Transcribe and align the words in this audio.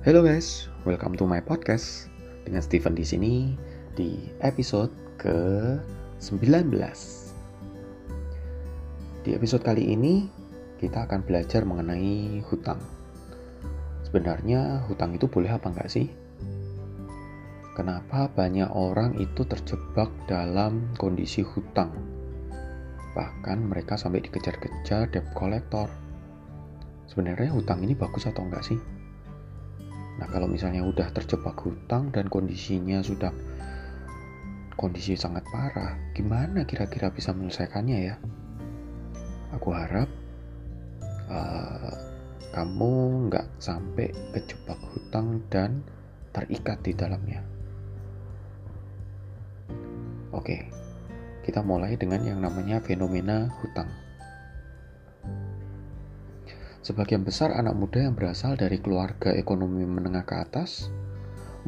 Halo 0.00 0.24
guys, 0.24 0.72
welcome 0.88 1.12
to 1.12 1.28
my 1.28 1.44
podcast 1.44 2.08
dengan 2.48 2.64
Steven 2.64 2.96
di 2.96 3.04
sini 3.04 3.52
di 3.92 4.32
episode 4.40 4.88
ke-19. 5.20 6.72
Di 9.20 9.30
episode 9.36 9.60
kali 9.60 9.92
ini 9.92 10.24
kita 10.80 11.04
akan 11.04 11.20
belajar 11.20 11.68
mengenai 11.68 12.40
hutang. 12.48 12.80
Sebenarnya 14.00 14.88
hutang 14.88 15.12
itu 15.12 15.28
boleh 15.28 15.52
apa 15.52 15.68
enggak 15.68 15.92
sih? 15.92 16.08
Kenapa 17.76 18.32
banyak 18.32 18.72
orang 18.72 19.20
itu 19.20 19.44
terjebak 19.44 20.08
dalam 20.24 20.96
kondisi 20.96 21.44
hutang? 21.44 21.92
Bahkan 23.12 23.68
mereka 23.68 24.00
sampai 24.00 24.24
dikejar-kejar 24.24 25.12
debt 25.12 25.28
collector. 25.36 25.92
Sebenarnya 27.04 27.52
hutang 27.52 27.84
ini 27.84 27.92
bagus 27.92 28.24
atau 28.24 28.48
enggak 28.48 28.64
sih? 28.64 28.80
Nah, 30.20 30.28
kalau 30.28 30.44
misalnya 30.44 30.84
udah 30.84 31.08
terjebak 31.16 31.56
hutang 31.64 32.12
dan 32.12 32.28
kondisinya 32.28 33.00
sudah 33.00 33.32
kondisi 34.76 35.16
sangat 35.16 35.48
parah, 35.48 35.96
gimana 36.12 36.68
kira-kira 36.68 37.08
bisa 37.08 37.32
menyelesaikannya 37.32 37.98
ya? 38.04 38.14
Aku 39.56 39.72
harap 39.72 40.08
uh, 41.32 41.96
kamu 42.52 43.26
nggak 43.32 43.48
sampai 43.56 44.12
kejebak 44.36 44.76
hutang 44.92 45.40
dan 45.48 45.80
terikat 46.36 46.76
di 46.84 46.92
dalamnya. 46.92 47.40
Oke, 50.36 50.68
kita 51.42 51.64
mulai 51.64 51.96
dengan 51.96 52.22
yang 52.22 52.38
namanya 52.44 52.78
fenomena 52.84 53.50
hutang. 53.64 53.88
Sebagian 56.80 57.28
besar 57.28 57.52
anak 57.52 57.76
muda 57.76 58.00
yang 58.00 58.16
berasal 58.16 58.56
dari 58.56 58.80
keluarga 58.80 59.36
ekonomi 59.36 59.84
menengah 59.84 60.24
ke 60.24 60.32
atas 60.32 60.88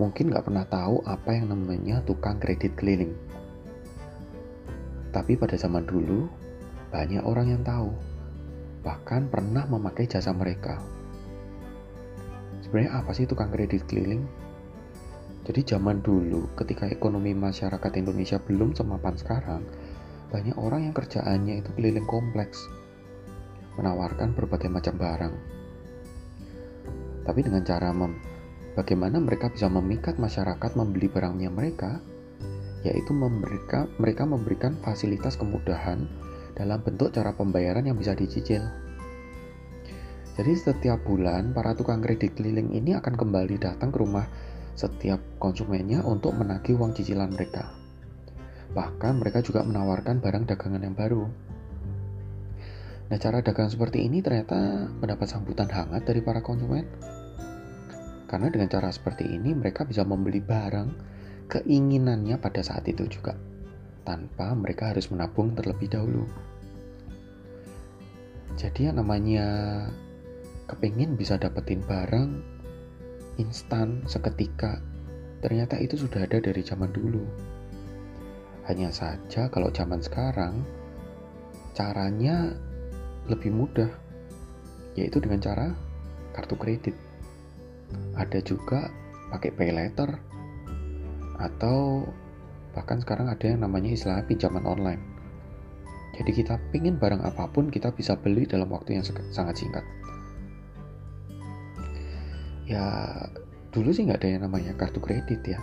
mungkin 0.01 0.33
nggak 0.33 0.49
pernah 0.49 0.65
tahu 0.65 1.05
apa 1.05 1.37
yang 1.37 1.53
namanya 1.53 2.01
tukang 2.09 2.41
kredit 2.41 2.73
keliling. 2.81 3.13
Tapi 5.13 5.37
pada 5.37 5.53
zaman 5.61 5.85
dulu, 5.85 6.33
banyak 6.89 7.21
orang 7.29 7.53
yang 7.53 7.61
tahu, 7.61 7.93
bahkan 8.81 9.29
pernah 9.29 9.69
memakai 9.69 10.09
jasa 10.09 10.33
mereka. 10.33 10.81
Sebenarnya 12.65 13.05
apa 13.05 13.13
sih 13.13 13.29
tukang 13.29 13.53
kredit 13.53 13.85
keliling? 13.85 14.25
Jadi 15.45 15.77
zaman 15.77 16.01
dulu 16.01 16.49
ketika 16.57 16.89
ekonomi 16.89 17.37
masyarakat 17.37 17.93
Indonesia 18.01 18.41
belum 18.41 18.73
semapan 18.73 19.15
sekarang, 19.21 19.61
banyak 20.33 20.57
orang 20.57 20.89
yang 20.89 20.97
kerjaannya 20.97 21.61
itu 21.61 21.69
keliling 21.77 22.09
kompleks 22.09 22.65
menawarkan 23.79 24.37
berbagai 24.37 24.69
macam 24.69 24.97
barang. 24.99 25.35
Tapi 27.23 27.41
dengan 27.41 27.63
cara 27.63 27.95
mem 27.95 28.19
bagaimana 28.75 29.21
mereka 29.23 29.53
bisa 29.53 29.69
memikat 29.71 30.19
masyarakat 30.19 30.73
membeli 30.75 31.07
barangnya 31.07 31.51
mereka, 31.53 32.03
yaitu 32.83 33.15
mereka 33.15 33.87
mereka 34.01 34.27
memberikan 34.27 34.75
fasilitas 34.83 35.39
kemudahan 35.39 36.09
dalam 36.59 36.83
bentuk 36.83 37.15
cara 37.15 37.33
pembayaran 37.33 37.87
yang 37.87 37.97
bisa 37.97 38.13
dicicil. 38.13 38.65
Jadi 40.33 40.53
setiap 40.57 41.05
bulan 41.05 41.53
para 41.53 41.77
tukang 41.77 42.01
kredit 42.01 42.33
keliling 42.33 42.73
ini 42.73 42.97
akan 42.97 43.15
kembali 43.21 43.61
datang 43.61 43.93
ke 43.93 44.01
rumah 44.01 44.25
setiap 44.73 45.21
konsumennya 45.37 46.01
untuk 46.09 46.33
menagih 46.33 46.81
uang 46.81 46.97
cicilan 46.97 47.29
mereka. 47.29 47.69
Bahkan 48.73 49.21
mereka 49.21 49.45
juga 49.45 49.61
menawarkan 49.61 50.25
barang 50.25 50.49
dagangan 50.49 50.81
yang 50.81 50.97
baru. 50.97 51.29
Nah, 53.11 53.19
cara 53.19 53.43
dagang 53.43 53.73
seperti 53.73 54.05
ini 54.07 54.23
ternyata 54.23 54.87
mendapat 55.01 55.27
sambutan 55.27 55.71
hangat 55.71 56.07
dari 56.07 56.23
para 56.23 56.45
konsumen. 56.45 56.87
Karena 58.29 58.49
dengan 58.49 58.71
cara 58.73 58.89
seperti 58.89 59.29
ini 59.29 59.53
mereka 59.53 59.85
bisa 59.85 60.07
membeli 60.07 60.41
barang 60.41 60.89
keinginannya 61.53 62.41
pada 62.41 62.65
saat 62.65 62.89
itu 62.89 63.05
juga 63.05 63.37
tanpa 64.09 64.57
mereka 64.57 64.97
harus 64.97 65.13
menabung 65.13 65.53
terlebih 65.53 65.93
dahulu. 65.93 66.25
Jadi 68.57 68.89
yang 68.89 68.97
namanya 69.01 69.49
kepingin 70.69 71.17
bisa 71.17 71.37
dapetin 71.37 71.85
barang 71.85 72.31
instan 73.41 74.05
seketika 74.09 74.81
ternyata 75.43 75.77
itu 75.77 75.99
sudah 75.99 76.25
ada 76.25 76.39
dari 76.39 76.63
zaman 76.63 76.89
dulu. 76.89 77.25
Hanya 78.65 78.95
saja 78.95 79.51
kalau 79.51 79.75
zaman 79.75 79.99
sekarang 79.99 80.63
caranya 81.75 82.55
lebih 83.31 83.55
mudah, 83.55 83.91
yaitu 84.99 85.23
dengan 85.23 85.39
cara 85.39 85.77
kartu 86.35 86.57
kredit. 86.59 86.97
Ada 88.17 88.41
juga 88.41 88.89
pakai 89.31 89.53
pay 89.53 89.71
letter, 89.71 90.17
atau 91.39 92.09
bahkan 92.73 93.01
sekarang 93.03 93.29
ada 93.29 93.45
yang 93.45 93.61
namanya 93.61 93.93
istilah 93.93 94.25
pinjaman 94.25 94.65
online. 94.65 95.03
Jadi 96.13 96.31
kita 96.45 96.61
pingin 96.73 97.01
barang 97.01 97.25
apa 97.25 97.49
pun 97.49 97.73
kita 97.73 97.93
bisa 97.93 98.17
beli 98.21 98.45
dalam 98.45 98.69
waktu 98.69 99.01
yang 99.01 99.05
sangat 99.05 99.57
singkat. 99.57 99.85
Ya 102.69 102.85
dulu 103.73 103.93
sih 103.93 104.05
nggak 104.05 104.21
ada 104.21 104.29
yang 104.29 104.43
namanya 104.45 104.77
kartu 104.77 105.01
kredit 105.01 105.41
ya. 105.45 105.61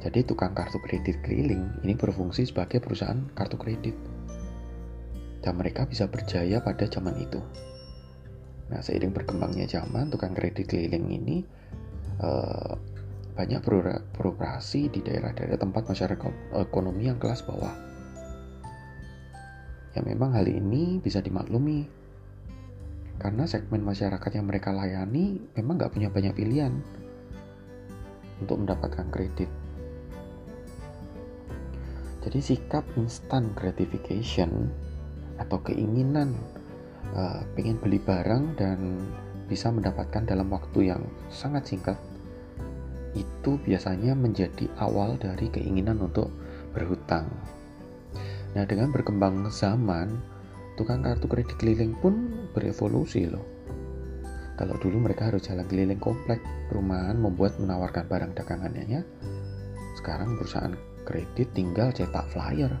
Jadi 0.00 0.24
tukang 0.24 0.52
kartu 0.56 0.80
kredit 0.80 1.20
keliling 1.24 1.72
ini 1.84 1.92
berfungsi 1.96 2.48
sebagai 2.48 2.80
perusahaan 2.80 3.20
kartu 3.36 3.56
kredit 3.56 3.96
dan 5.46 5.54
mereka 5.54 5.86
bisa 5.86 6.10
berjaya 6.10 6.58
pada 6.58 6.90
zaman 6.90 7.14
itu. 7.22 7.38
Nah, 8.66 8.82
seiring 8.82 9.14
berkembangnya 9.14 9.70
zaman, 9.70 10.10
tukang 10.10 10.34
kredit 10.34 10.66
keliling 10.66 11.06
ini 11.06 11.46
uh, 12.18 12.74
banyak 13.38 13.62
beroperasi 14.10 14.90
di 14.90 15.06
daerah-daerah 15.06 15.54
tempat 15.54 15.86
masyarakat 15.86 16.58
ekonomi 16.58 17.06
yang 17.06 17.22
kelas 17.22 17.46
bawah. 17.46 17.70
Ya 19.94 20.02
memang 20.02 20.34
hal 20.34 20.50
ini 20.50 20.98
bisa 20.98 21.22
dimaklumi 21.22 21.86
karena 23.22 23.46
segmen 23.46 23.86
masyarakat 23.86 24.28
yang 24.34 24.50
mereka 24.50 24.74
layani 24.74 25.40
memang 25.56 25.78
nggak 25.78 25.94
punya 25.94 26.10
banyak 26.10 26.34
pilihan 26.34 26.74
untuk 28.42 28.66
mendapatkan 28.66 29.08
kredit. 29.14 29.48
Jadi 32.26 32.42
sikap 32.42 32.82
instant 32.98 33.54
gratification 33.54 34.74
atau 35.36 35.60
keinginan 35.64 36.36
uh, 37.12 37.42
pengen 37.54 37.78
beli 37.80 38.00
barang 38.00 38.56
dan 38.56 38.78
bisa 39.46 39.70
mendapatkan 39.70 40.26
dalam 40.26 40.50
waktu 40.50 40.90
yang 40.90 41.02
sangat 41.30 41.70
singkat 41.70 41.98
itu 43.16 43.56
biasanya 43.64 44.12
menjadi 44.12 44.68
awal 44.76 45.16
dari 45.16 45.48
keinginan 45.48 45.96
untuk 46.02 46.28
berhutang. 46.76 47.30
Nah, 48.52 48.64
dengan 48.68 48.92
berkembang 48.92 49.48
zaman, 49.48 50.20
tukang 50.76 51.00
kartu 51.00 51.24
kredit 51.24 51.56
keliling 51.56 51.96
pun 51.96 52.28
berevolusi 52.52 53.24
loh. 53.28 53.44
Kalau 54.56 54.76
dulu 54.80 55.04
mereka 55.04 55.28
harus 55.28 55.44
jalan 55.44 55.68
keliling 55.68 56.00
komplek 56.00 56.40
perumahan 56.72 57.16
membuat 57.16 57.60
menawarkan 57.60 58.08
barang 58.08 58.32
dagangannya 58.36 58.84
ya. 58.88 59.02
Sekarang 60.00 60.36
perusahaan 60.36 60.72
kredit 61.04 61.52
tinggal 61.52 61.92
cetak 61.92 62.28
flyer, 62.32 62.72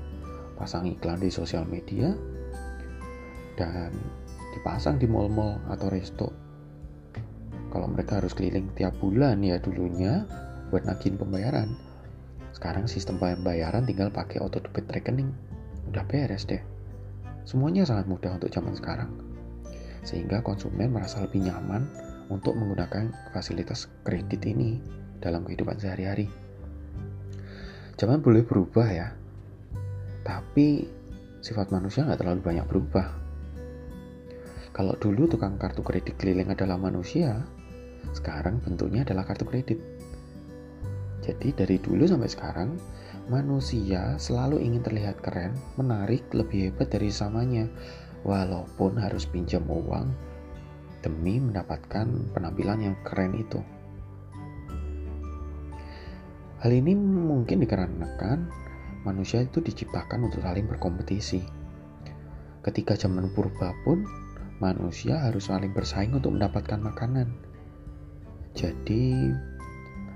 pasang 0.56 0.88
iklan 0.88 1.20
di 1.20 1.28
sosial 1.28 1.68
media, 1.68 2.16
dan 3.56 3.92
dipasang 4.56 5.00
di 5.00 5.08
mall-mall 5.08 5.60
atau 5.68 5.88
resto. 5.92 6.28
Kalau 7.72 7.92
mereka 7.92 8.22
harus 8.22 8.32
keliling 8.32 8.72
tiap 8.72 8.96
bulan 9.02 9.42
ya 9.44 9.60
dulunya 9.60 10.24
buat 10.72 10.86
nagih 10.88 11.18
pembayaran. 11.18 11.76
Sekarang 12.56 12.88
sistem 12.88 13.20
pembayaran 13.20 13.84
tinggal 13.84 14.08
pakai 14.08 14.40
auto 14.40 14.64
debit 14.64 14.88
rekening. 14.88 15.28
Udah 15.92 16.06
beres 16.08 16.48
deh. 16.48 16.62
Semuanya 17.44 17.84
sangat 17.84 18.08
mudah 18.08 18.40
untuk 18.40 18.48
zaman 18.48 18.72
sekarang. 18.72 19.12
Sehingga 20.06 20.40
konsumen 20.40 20.94
merasa 20.94 21.20
lebih 21.20 21.44
nyaman 21.44 21.84
untuk 22.32 22.56
menggunakan 22.56 23.12
fasilitas 23.30 23.86
kredit 24.02 24.42
ini 24.48 24.80
dalam 25.20 25.44
kehidupan 25.44 25.78
sehari-hari. 25.78 26.26
Zaman 27.96 28.20
boleh 28.20 28.44
berubah 28.44 28.88
ya, 28.92 29.08
tapi 30.20 30.84
sifat 31.40 31.72
manusia 31.72 32.04
nggak 32.04 32.20
terlalu 32.20 32.40
banyak 32.44 32.66
berubah. 32.68 33.25
Kalau 34.76 34.92
dulu 35.00 35.24
tukang 35.24 35.56
kartu 35.56 35.80
kredit 35.80 36.20
keliling 36.20 36.52
adalah 36.52 36.76
manusia, 36.76 37.40
sekarang 38.12 38.60
bentuknya 38.60 39.08
adalah 39.08 39.24
kartu 39.24 39.48
kredit. 39.48 39.80
Jadi 41.24 41.56
dari 41.56 41.80
dulu 41.80 42.04
sampai 42.04 42.28
sekarang, 42.28 42.76
manusia 43.32 44.20
selalu 44.20 44.60
ingin 44.60 44.84
terlihat 44.84 45.24
keren, 45.24 45.56
menarik, 45.80 46.28
lebih 46.36 46.68
hebat 46.68 46.92
dari 46.92 47.08
samanya, 47.08 47.64
walaupun 48.20 49.00
harus 49.00 49.24
pinjam 49.24 49.64
uang 49.64 50.12
demi 51.00 51.40
mendapatkan 51.40 52.36
penampilan 52.36 52.92
yang 52.92 52.96
keren 53.00 53.32
itu. 53.32 53.64
Hal 56.60 56.68
ini 56.68 56.92
mungkin 56.92 57.64
dikarenakan 57.64 58.52
manusia 59.08 59.40
itu 59.40 59.64
diciptakan 59.64 60.28
untuk 60.28 60.44
saling 60.44 60.68
berkompetisi. 60.68 61.40
Ketika 62.60 62.92
zaman 62.92 63.32
purba 63.32 63.72
pun 63.80 64.25
manusia 64.58 65.20
harus 65.20 65.52
saling 65.52 65.76
bersaing 65.76 66.16
untuk 66.16 66.32
mendapatkan 66.32 66.80
makanan. 66.80 67.28
Jadi 68.56 69.32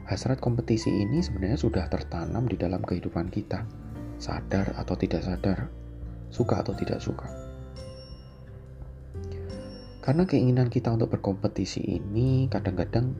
hasrat 0.09 0.41
kompetisi 0.41 0.89
ini 0.89 1.21
sebenarnya 1.21 1.61
sudah 1.61 1.85
tertanam 1.93 2.49
di 2.49 2.57
dalam 2.57 2.81
kehidupan 2.81 3.29
kita, 3.29 3.69
sadar 4.17 4.73
atau 4.81 4.97
tidak 4.97 5.21
sadar, 5.21 5.69
suka 6.33 6.65
atau 6.65 6.73
tidak 6.73 7.05
suka. 7.05 7.29
Karena 10.01 10.25
keinginan 10.25 10.73
kita 10.73 10.89
untuk 10.89 11.13
berkompetisi 11.13 11.85
ini 11.85 12.49
kadang-kadang 12.49 13.13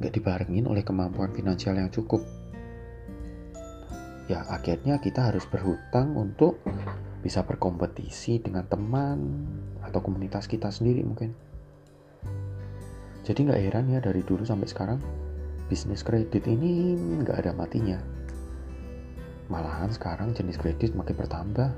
nggak 0.00 0.14
dibarengin 0.16 0.64
oleh 0.64 0.80
kemampuan 0.80 1.36
finansial 1.36 1.76
yang 1.76 1.92
cukup. 1.92 2.24
Ya 4.32 4.44
akhirnya 4.48 4.96
kita 5.00 5.28
harus 5.28 5.44
berhutang 5.44 6.16
untuk 6.16 6.60
bisa 7.20 7.42
berkompetisi 7.42 8.38
dengan 8.38 8.66
teman 8.70 9.46
atau 9.82 9.98
komunitas 9.98 10.46
kita 10.46 10.70
sendiri 10.70 11.02
mungkin. 11.02 11.34
Jadi 13.26 13.44
nggak 13.44 13.60
heran 13.60 13.92
ya 13.92 14.00
dari 14.00 14.24
dulu 14.24 14.46
sampai 14.46 14.68
sekarang 14.70 14.98
bisnis 15.68 16.00
kredit 16.00 16.48
ini 16.48 16.96
nggak 17.20 17.44
ada 17.44 17.52
matinya. 17.52 18.00
Malahan 19.52 19.92
sekarang 19.92 20.32
jenis 20.32 20.56
kredit 20.60 20.96
makin 20.96 21.16
bertambah. 21.16 21.70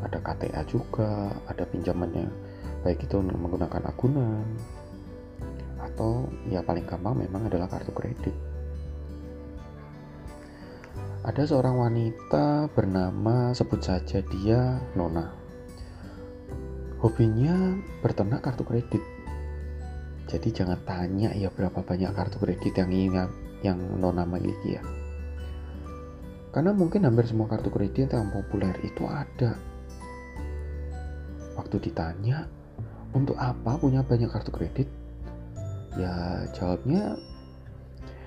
Ada 0.00 0.18
KTA 0.24 0.64
juga, 0.64 1.28
ada 1.44 1.64
pinjamannya 1.68 2.28
baik 2.80 3.04
itu 3.04 3.20
menggunakan 3.20 3.84
agunan 3.84 4.44
atau 5.80 6.28
ya 6.48 6.64
paling 6.64 6.88
gampang 6.88 7.16
memang 7.16 7.48
adalah 7.48 7.68
kartu 7.68 7.92
kredit. 7.92 8.32
Ada 11.20 11.52
seorang 11.52 11.76
wanita 11.76 12.72
bernama 12.72 13.52
sebut 13.52 13.84
saja 13.84 14.24
dia 14.24 14.80
Nona. 14.96 15.28
Hobinya 17.00 17.76
berternak 18.04 18.44
kartu 18.44 18.64
kredit 18.64 19.04
jadi 20.30 20.62
jangan 20.62 20.78
tanya 20.86 21.34
ya 21.34 21.50
berapa 21.50 21.82
banyak 21.82 22.14
kartu 22.14 22.38
kredit 22.38 22.78
yang 22.78 22.94
ingin 22.94 23.28
yang 23.66 23.78
nona 23.98 24.22
miliki 24.22 24.78
ya. 24.78 24.82
Karena 26.54 26.70
mungkin 26.70 27.02
hampir 27.02 27.26
semua 27.26 27.50
kartu 27.50 27.66
kredit 27.66 28.14
yang 28.14 28.30
populer 28.30 28.78
itu 28.86 29.02
ada. 29.10 29.58
Waktu 31.58 31.82
ditanya, 31.82 32.46
untuk 33.10 33.34
apa 33.42 33.74
punya 33.74 34.06
banyak 34.06 34.30
kartu 34.30 34.54
kredit? 34.54 34.86
Ya 35.98 36.46
jawabnya 36.54 37.18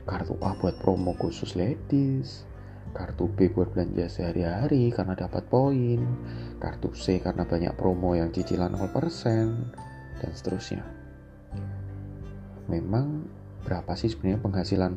kartu 0.04 0.36
A 0.44 0.52
buat 0.60 0.76
promo 0.84 1.16
khusus 1.16 1.56
ladies, 1.56 2.44
kartu 2.94 3.26
B 3.26 3.50
buat 3.50 3.74
belanja 3.74 4.06
sehari-hari 4.08 4.94
karena 4.94 5.18
dapat 5.18 5.44
poin, 5.50 6.00
kartu 6.62 6.94
C 6.94 7.18
karena 7.18 7.44
banyak 7.44 7.74
promo 7.74 8.14
yang 8.14 8.30
cicilan 8.30 8.78
0% 8.78 8.94
dan 10.22 10.32
seterusnya. 10.32 10.86
Memang 12.70 13.28
berapa 13.66 13.98
sih 13.98 14.14
sebenarnya 14.14 14.40
penghasilan 14.40 14.94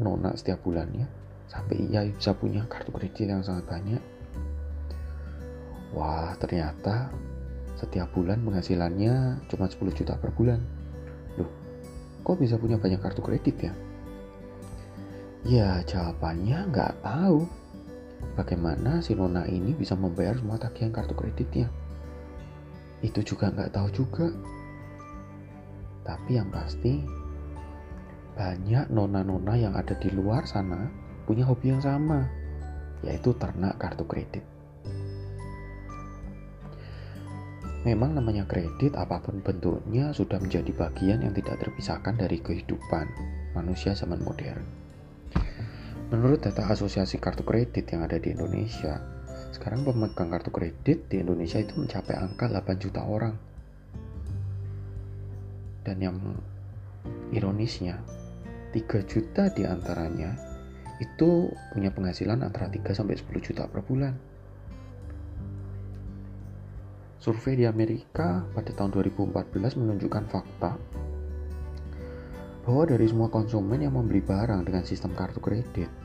Nona 0.00 0.32
setiap 0.38 0.62
bulannya? 0.64 1.04
Sampai 1.50 1.84
ia 1.90 2.06
bisa 2.06 2.32
punya 2.32 2.64
kartu 2.70 2.94
kredit 2.94 3.28
yang 3.28 3.44
sangat 3.44 3.68
banyak. 3.68 4.00
Wah 5.92 6.32
ternyata 6.40 7.12
setiap 7.76 8.08
bulan 8.16 8.40
penghasilannya 8.40 9.44
cuma 9.50 9.68
10 9.68 9.92
juta 9.92 10.16
per 10.16 10.32
bulan. 10.32 10.62
Loh 11.36 11.50
kok 12.22 12.38
bisa 12.38 12.56
punya 12.56 12.78
banyak 12.78 13.02
kartu 13.02 13.20
kredit 13.20 13.58
ya 13.58 13.74
ya 15.42 15.82
jawabannya 15.86 16.70
nggak 16.70 17.02
tahu 17.02 17.46
bagaimana 18.38 19.02
si 19.02 19.18
Nona 19.18 19.46
ini 19.50 19.74
bisa 19.74 19.98
membayar 19.98 20.38
semua 20.38 20.60
tagihan 20.60 20.94
kartu 20.94 21.14
kreditnya 21.18 21.66
itu 23.02 23.20
juga 23.26 23.50
nggak 23.50 23.74
tahu 23.74 23.88
juga 23.90 24.30
tapi 26.02 26.38
yang 26.38 26.50
pasti 26.50 27.02
banyak 28.32 28.88
nona-nona 28.88 29.54
yang 29.54 29.74
ada 29.76 29.92
di 29.94 30.08
luar 30.08 30.48
sana 30.48 30.88
punya 31.28 31.46
hobi 31.46 31.70
yang 31.70 31.82
sama, 31.82 32.26
yaitu 33.06 33.30
ternak 33.38 33.78
kartu 33.78 34.02
kredit. 34.08 34.42
Memang 37.82 38.14
namanya 38.14 38.46
kredit 38.46 38.94
apa 38.94 39.18
pun 39.18 39.42
bentuknya 39.42 40.14
sudah 40.14 40.38
menjadi 40.38 40.70
bagian 40.70 41.18
yang 41.22 41.34
tidak 41.34 41.58
terpisahkan 41.66 42.14
dari 42.14 42.38
kehidupan 42.38 43.10
manusia 43.58 43.90
zaman 43.94 44.22
modern. 44.22 44.81
Menurut 46.12 46.44
data 46.44 46.68
Asosiasi 46.68 47.16
Kartu 47.16 47.40
Kredit 47.40 47.88
yang 47.88 48.04
ada 48.04 48.20
di 48.20 48.36
Indonesia, 48.36 49.00
sekarang 49.48 49.80
pemegang 49.80 50.28
kartu 50.28 50.52
kredit 50.52 51.08
di 51.08 51.24
Indonesia 51.24 51.56
itu 51.56 51.72
mencapai 51.72 52.20
angka 52.20 52.52
8 52.52 52.76
juta 52.76 53.00
orang 53.00 53.32
dan 55.84 55.96
yang 56.00 56.16
ironisnya 57.32 57.96
3 58.72 59.08
juta 59.08 59.52
di 59.52 59.64
antaranya 59.64 60.36
itu 61.00 61.48
punya 61.72 61.88
penghasilan 61.92 62.44
antara 62.44 62.68
3 62.68 62.92
sampai 62.92 63.16
10 63.16 63.28
juta 63.40 63.64
per 63.68 63.80
bulan. 63.80 64.14
Survei 67.22 67.54
di 67.54 67.64
Amerika 67.64 68.42
pada 68.50 68.68
tahun 68.74 68.90
2014 68.98 69.80
menunjukkan 69.80 70.24
fakta 70.26 70.72
bahwa 72.62 72.82
dari 72.86 73.06
semua 73.10 73.30
konsumen 73.30 73.82
yang 73.82 73.94
membeli 73.94 74.22
barang 74.22 74.66
dengan 74.66 74.82
sistem 74.86 75.14
kartu 75.18 75.42
kredit, 75.42 76.01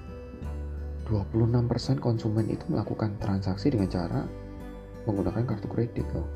26% 1.07 2.03
konsumen 2.03 2.51
itu 2.51 2.67
melakukan 2.67 3.15
transaksi 3.17 3.71
dengan 3.71 3.87
cara 3.87 4.21
menggunakan 5.07 5.47
kartu 5.47 5.67
kredit 5.71 6.03
loh 6.11 6.27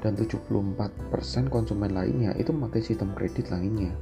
dan 0.00 0.16
74% 0.16 1.52
konsumen 1.52 1.92
lainnya 1.92 2.32
itu 2.40 2.50
memakai 2.56 2.80
sistem 2.80 3.12
kredit 3.12 3.52
lainnya. 3.52 3.92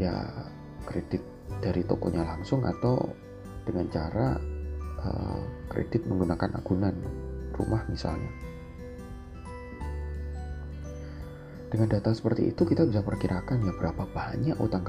Ya, 0.00 0.24
kredit 0.88 1.20
dari 1.60 1.84
tokonya 1.84 2.24
langsung 2.24 2.64
atau 2.64 3.12
dengan 3.68 3.86
cara 3.92 4.40
uh, 5.04 5.40
kredit 5.68 6.08
menggunakan 6.08 6.56
agunan 6.56 6.96
rumah 7.56 7.84
misalnya. 7.92 8.32
Dengan 11.68 11.92
data 11.92 12.16
seperti 12.16 12.56
itu 12.56 12.64
kita 12.64 12.88
bisa 12.88 13.04
perkirakan 13.04 13.68
ya 13.68 13.72
berapa 13.76 14.08
banyak 14.08 14.56
utang 14.56 14.86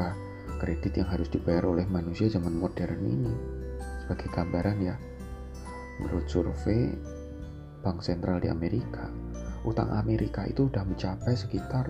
kredit 0.57 0.97
yang 0.97 1.07
harus 1.07 1.29
dibayar 1.29 1.69
oleh 1.69 1.85
manusia 1.87 2.27
zaman 2.27 2.57
modern 2.57 2.99
ini. 3.05 3.33
Sebagai 4.03 4.27
gambaran 4.33 4.77
ya, 4.81 4.97
menurut 6.01 6.25
survei 6.27 6.91
Bank 7.85 8.03
Sentral 8.03 8.41
di 8.41 8.49
Amerika, 8.51 9.07
utang 9.63 9.93
Amerika 9.95 10.43
itu 10.49 10.67
sudah 10.67 10.83
mencapai 10.83 11.37
sekitar 11.37 11.87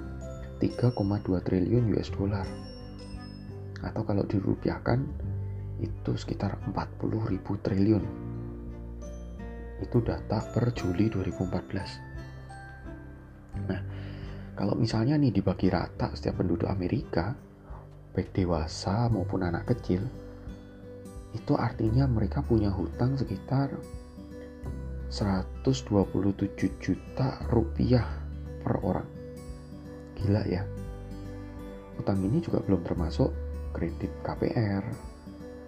3,2 0.60 0.94
triliun 1.42 1.90
US 1.96 2.12
dollar. 2.14 2.46
Atau 3.82 4.04
kalau 4.04 4.26
dirupiahkan 4.26 5.06
itu 5.78 6.18
sekitar 6.18 6.58
40 6.74 7.30
ribu 7.30 7.54
triliun. 7.62 8.02
Itu 9.78 10.02
data 10.02 10.42
per 10.54 10.74
Juli 10.74 11.10
2014. 11.14 13.62
Nah, 13.70 13.82
kalau 14.58 14.74
misalnya 14.74 15.22
nih 15.22 15.30
dibagi 15.30 15.70
rata 15.70 16.18
setiap 16.18 16.42
penduduk 16.42 16.66
Amerika, 16.66 17.38
baik 18.18 18.34
dewasa 18.34 19.06
maupun 19.14 19.46
anak 19.46 19.70
kecil, 19.70 20.02
itu 21.38 21.54
artinya 21.54 22.10
mereka 22.10 22.42
punya 22.42 22.74
hutang 22.74 23.14
sekitar 23.14 23.70
127 25.14 26.34
juta 26.82 27.38
rupiah 27.54 28.10
per 28.66 28.82
orang. 28.82 29.06
Gila 30.18 30.42
ya. 30.50 30.66
Utang 32.02 32.18
ini 32.26 32.42
juga 32.42 32.58
belum 32.66 32.82
termasuk 32.82 33.30
kredit 33.78 34.10
KPR 34.26 34.82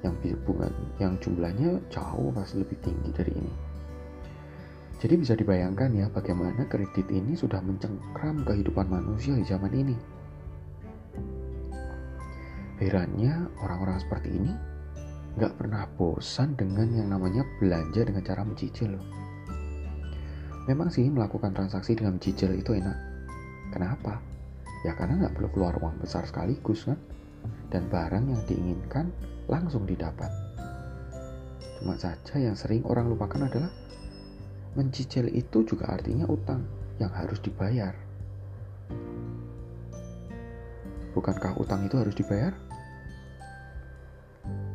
yang 0.02 0.18
bunga 0.42 0.74
yang 0.98 1.22
jumlahnya 1.22 1.78
jauh 1.94 2.34
pasti 2.34 2.66
lebih 2.66 2.82
tinggi 2.82 3.10
dari 3.14 3.34
ini. 3.38 3.54
Jadi 5.00 5.16
bisa 5.16 5.38
dibayangkan 5.38 5.96
ya 5.96 6.10
bagaimana 6.12 6.66
kredit 6.68 7.08
ini 7.14 7.38
sudah 7.38 7.62
mencengkram 7.62 8.44
kehidupan 8.44 8.90
manusia 8.90 9.38
di 9.38 9.46
zaman 9.46 9.72
ini. 9.72 10.19
Herannya 12.80 13.60
orang-orang 13.60 14.00
seperti 14.00 14.32
ini 14.32 14.56
nggak 15.36 15.60
pernah 15.60 15.84
bosan 16.00 16.56
dengan 16.56 16.88
yang 16.96 17.12
namanya 17.12 17.44
belanja 17.60 18.08
dengan 18.08 18.24
cara 18.24 18.48
mencicil 18.48 18.96
loh. 18.96 19.06
Memang 20.64 20.88
sih 20.88 21.04
melakukan 21.12 21.52
transaksi 21.52 22.00
dengan 22.00 22.16
mencicil 22.16 22.56
itu 22.56 22.80
enak. 22.80 22.96
Kenapa? 23.76 24.24
Ya 24.88 24.96
karena 24.96 25.28
nggak 25.28 25.36
perlu 25.36 25.50
keluar 25.52 25.76
uang 25.84 26.00
besar 26.00 26.24
sekaligus 26.24 26.88
kan. 26.88 26.96
Dan 27.68 27.92
barang 27.92 28.32
yang 28.32 28.42
diinginkan 28.48 29.12
langsung 29.52 29.84
didapat. 29.84 30.32
Cuma 31.80 32.00
saja 32.00 32.36
yang 32.40 32.56
sering 32.56 32.84
orang 32.88 33.12
lupakan 33.12 33.44
adalah 33.48 33.72
mencicil 34.80 35.28
itu 35.32 35.68
juga 35.68 35.92
artinya 35.92 36.28
utang 36.32 36.64
yang 37.00 37.12
harus 37.12 37.44
dibayar. 37.44 37.92
Bukankah 41.14 41.58
utang 41.58 41.86
itu 41.86 41.98
harus 41.98 42.14
dibayar? 42.14 42.54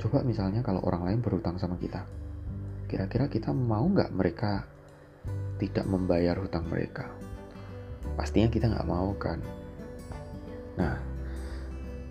Coba 0.03 0.21
misalnya 0.21 0.61
kalau 0.61 0.85
orang 0.85 1.09
lain 1.09 1.21
berutang 1.25 1.57
sama 1.57 1.81
kita, 1.81 2.05
kira-kira 2.91 3.31
kita 3.31 3.57
mau 3.57 3.89
nggak 3.89 4.13
mereka 4.13 4.69
tidak 5.57 5.87
membayar 5.89 6.37
hutang 6.37 6.69
mereka. 6.69 7.09
Pastinya 8.19 8.53
kita 8.53 8.69
nggak 8.69 8.85
mau 8.85 9.17
kan. 9.17 9.41
Nah, 10.77 10.99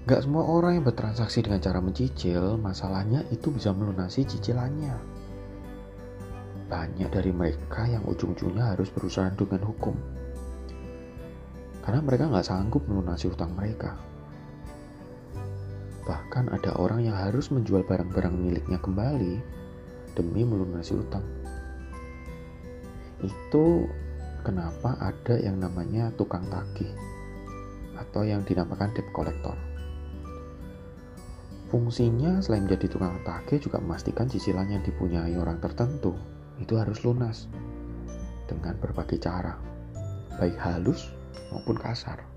nggak 0.07 0.21
semua 0.25 0.43
orang 0.47 0.81
yang 0.81 0.85
bertransaksi 0.87 1.45
dengan 1.45 1.61
cara 1.61 1.79
mencicil, 1.83 2.57
masalahnya 2.57 3.23
itu 3.29 3.53
bisa 3.53 3.69
melunasi 3.75 4.25
cicilannya. 4.25 4.95
Banyak 6.71 7.09
dari 7.13 7.29
mereka 7.29 7.85
yang 7.85 8.01
ujung-ujungnya 8.09 8.73
harus 8.73 8.89
berusaha 8.89 9.29
dengan 9.37 9.61
hukum. 9.69 9.93
Karena 11.83 11.99
mereka 11.99 12.31
nggak 12.31 12.47
sanggup 12.47 12.87
melunasi 12.87 13.29
hutang 13.29 13.53
mereka. 13.53 14.12
Bahkan 16.03 16.51
ada 16.51 16.75
orang 16.75 17.07
yang 17.07 17.15
harus 17.15 17.47
menjual 17.47 17.87
barang-barang 17.87 18.35
miliknya 18.35 18.79
kembali 18.79 19.39
demi 20.19 20.43
melunasi 20.43 20.99
hutang. 20.99 21.23
Itu 23.23 23.87
kenapa 24.43 24.99
ada 24.99 25.39
yang 25.39 25.63
namanya 25.63 26.11
tukang 26.19 26.43
tagih 26.51 26.91
atau 27.95 28.27
yang 28.27 28.43
dinamakan 28.43 28.91
debt 28.91 29.07
collector. 29.15 29.55
Fungsinya 31.71 32.43
selain 32.43 32.67
menjadi 32.69 32.85
tukang 32.91 33.17
tagih 33.25 33.57
juga 33.57 33.81
memastikan 33.81 34.29
cicilan 34.29 34.69
yang 34.69 34.83
dipunyai 34.85 35.33
orang 35.39 35.57
tertentu 35.57 36.13
itu 36.61 36.77
harus 36.77 37.01
lunas 37.01 37.49
dengan 38.45 38.77
berbagai 38.77 39.17
cara, 39.17 39.57
baik 40.37 40.53
halus 40.59 41.09
maupun 41.49 41.79
kasar. 41.79 42.32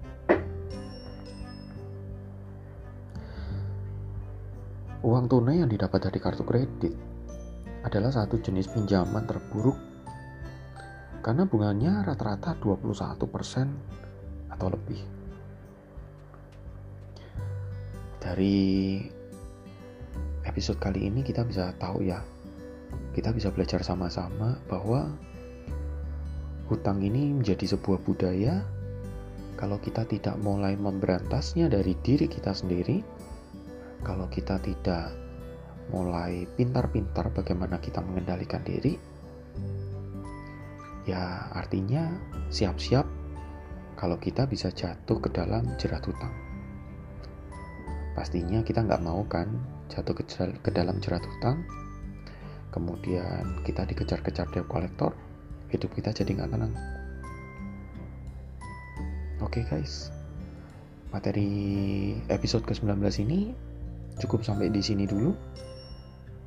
Uang 5.07 5.31
tunai 5.31 5.63
yang 5.63 5.71
didapat 5.71 6.11
dari 6.11 6.19
kartu 6.19 6.43
kredit 6.43 6.91
adalah 7.87 8.11
satu 8.11 8.43
jenis 8.43 8.67
pinjaman 8.67 9.23
terburuk 9.23 9.79
karena 11.23 11.47
bunganya 11.47 12.03
rata-rata 12.03 12.59
21% 12.59 14.51
atau 14.51 14.67
lebih. 14.67 14.99
Dari 18.19 18.99
episode 20.43 20.83
kali 20.83 21.07
ini 21.07 21.23
kita 21.23 21.47
bisa 21.47 21.71
tahu 21.79 22.03
ya, 22.03 22.19
kita 23.15 23.31
bisa 23.31 23.55
belajar 23.55 23.87
sama-sama 23.87 24.59
bahwa 24.67 25.07
hutang 26.67 26.99
ini 26.99 27.31
menjadi 27.31 27.79
sebuah 27.79 28.03
budaya 28.03 28.59
kalau 29.55 29.79
kita 29.79 30.03
tidak 30.03 30.35
mulai 30.43 30.75
memberantasnya 30.75 31.71
dari 31.71 31.95
diri 32.03 32.27
kita 32.27 32.51
sendiri, 32.51 33.07
kalau 34.07 34.31
kita 34.31 34.63
tidak 34.63 35.11
mulai 35.91 36.47
pintar-pintar 36.55 37.35
bagaimana 37.35 37.83
kita 37.83 37.99
mengendalikan 37.99 38.63
diri, 38.63 38.95
ya 41.11 41.51
artinya 41.51 42.15
siap-siap 42.47 43.03
kalau 43.99 44.15
kita 44.23 44.47
bisa 44.47 44.71
jatuh 44.71 45.19
ke 45.19 45.35
dalam 45.35 45.75
jerat 45.75 46.07
hutang. 46.07 46.31
Pastinya 48.15 48.63
kita 48.63 48.87
nggak 48.87 49.03
mau 49.03 49.27
kan 49.27 49.51
jatuh 49.91 50.15
ke, 50.15 50.71
dalam 50.71 51.03
jerat 51.03 51.27
hutang, 51.27 51.67
kemudian 52.71 53.59
kita 53.67 53.83
dikejar-kejar 53.91 54.47
debt 54.55 54.71
collector, 54.71 55.11
hidup 55.75 55.91
kita 55.99 56.15
jadi 56.15 56.31
nggak 56.31 56.51
tenang. 56.55 56.75
Oke 59.43 59.67
okay 59.67 59.83
guys, 59.83 60.15
materi 61.11 62.15
episode 62.31 62.63
ke-19 62.63 63.03
ini 63.27 63.66
cukup 64.21 64.45
sampai 64.45 64.73
di 64.73 64.81
sini 64.81 65.05
dulu. 65.05 65.33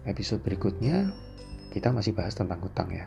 Episode 0.08 0.42
berikutnya 0.42 1.12
kita 1.70 1.94
masih 1.94 2.18
bahas 2.18 2.34
tentang 2.34 2.58
hutang 2.66 2.90
ya. 2.90 3.06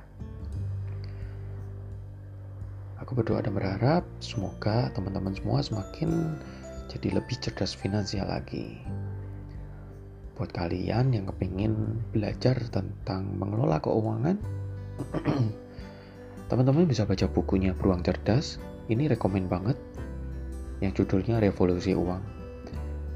Aku 3.02 3.18
berdoa 3.18 3.42
dan 3.42 3.58
berharap 3.58 4.06
semoga 4.22 4.86
teman-teman 4.94 5.34
semua 5.34 5.58
semakin 5.58 6.38
jadi 6.86 7.18
lebih 7.18 7.34
cerdas 7.42 7.74
finansial 7.74 8.30
lagi. 8.30 8.78
Buat 10.38 10.54
kalian 10.54 11.10
yang 11.10 11.26
kepingin 11.28 11.98
belajar 12.14 12.56
tentang 12.70 13.26
mengelola 13.36 13.82
keuangan, 13.82 14.38
teman-teman 16.50 16.86
bisa 16.86 17.02
baca 17.02 17.26
bukunya 17.26 17.74
Beruang 17.74 18.06
Cerdas. 18.06 18.62
Ini 18.86 19.10
rekomen 19.14 19.46
banget, 19.46 19.78
yang 20.82 20.90
judulnya 20.94 21.38
Revolusi 21.38 21.94
Uang. 21.94 22.41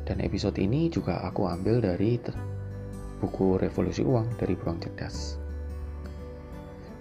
Dan 0.07 0.23
episode 0.23 0.55
ini 0.63 0.87
juga 0.87 1.19
aku 1.27 1.51
ambil 1.51 1.83
dari 1.83 2.15
buku 3.19 3.59
Revolusi 3.59 4.07
Uang 4.07 4.31
dari 4.39 4.55
Beruang 4.55 4.79
Cerdas. 4.79 5.35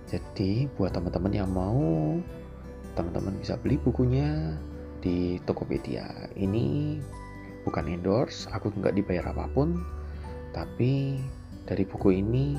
Jadi 0.10 0.66
buat 0.74 0.90
teman-teman 0.98 1.34
yang 1.34 1.50
mau 1.54 2.18
teman-teman 2.98 3.38
bisa 3.38 3.62
beli 3.62 3.78
bukunya 3.78 4.58
di 5.06 5.38
Tokopedia. 5.46 6.34
Ini 6.34 6.98
bukan 7.62 7.86
endorse, 7.86 8.50
aku 8.50 8.74
nggak 8.74 8.98
dibayar 8.98 9.30
apa 9.30 9.46
pun, 9.54 9.78
tapi 10.50 11.22
dari 11.70 11.86
buku 11.86 12.22
ini 12.22 12.58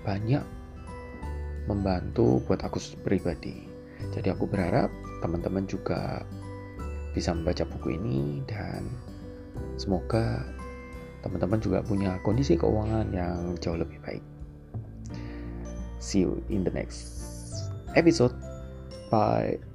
banyak 0.00 0.44
membantu 1.68 2.40
buat 2.48 2.64
aku 2.64 2.80
pribadi. 3.04 3.68
Jadi 4.16 4.32
aku 4.32 4.48
berharap 4.48 4.88
teman-teman 5.20 5.68
juga 5.68 6.24
bisa 7.12 7.36
membaca 7.36 7.68
buku 7.68 8.00
ini 8.00 8.40
dan 8.48 8.88
semoga 9.80 10.44
teman-teman 11.22 11.62
juga 11.62 11.78
punya 11.86 12.18
kondisi 12.26 12.58
keuangan 12.58 13.08
yang 13.14 13.54
jauh 13.62 13.78
lebih 13.78 13.98
baik. 14.02 14.24
See 16.02 16.26
you 16.26 16.42
in 16.50 16.66
the 16.66 16.74
next 16.74 17.22
episode. 17.94 18.34
Bye. 19.08 19.71